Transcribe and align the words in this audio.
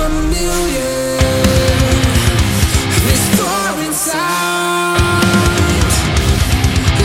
familiar. 0.00 1.18
This 3.06 3.24
foreign 3.38 3.92
sound 3.92 5.90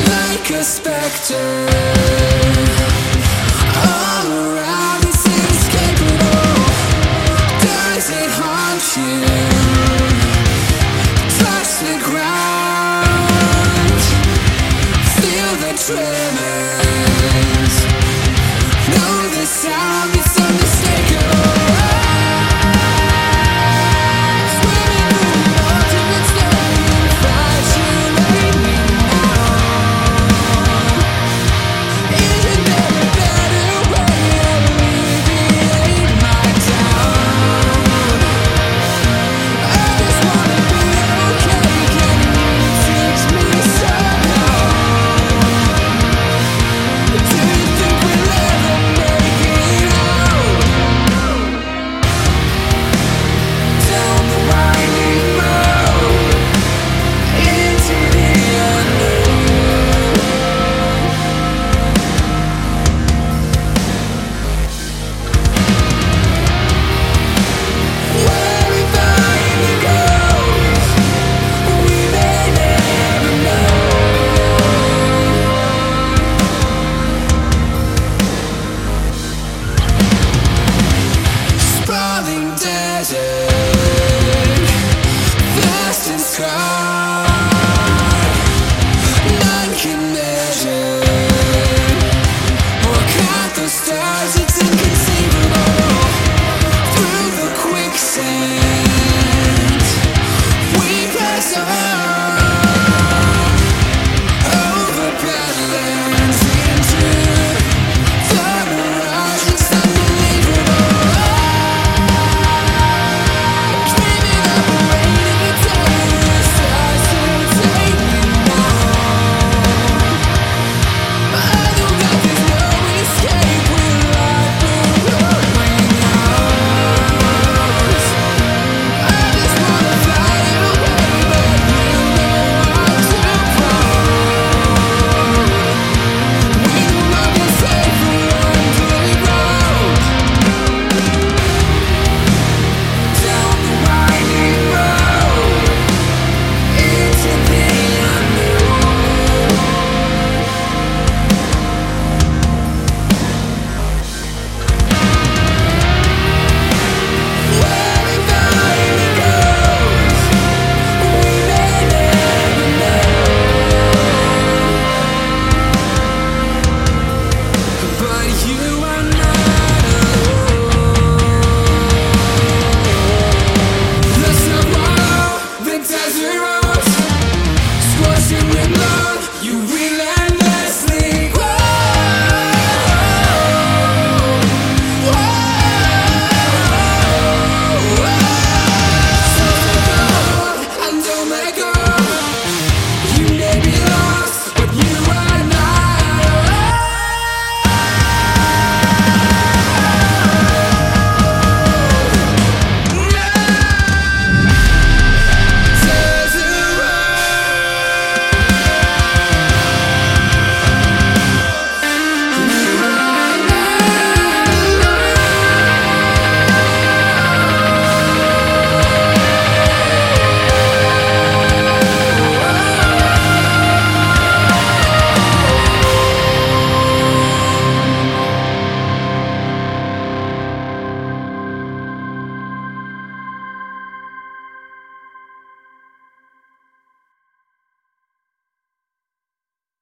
Like 0.07 0.49
a 0.51 0.63
spectre 0.63 2.84